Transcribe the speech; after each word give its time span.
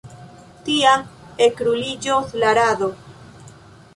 Tiam 0.69 1.03
ekruliĝos 1.47 2.33
la 2.45 2.55
rado. 2.61 2.91